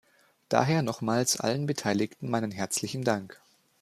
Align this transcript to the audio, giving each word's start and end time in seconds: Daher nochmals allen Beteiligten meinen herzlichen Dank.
Daher 0.49 0.81
nochmals 0.81 1.39
allen 1.41 1.67
Beteiligten 1.67 2.27
meinen 2.27 2.49
herzlichen 2.49 3.03
Dank. 3.03 3.39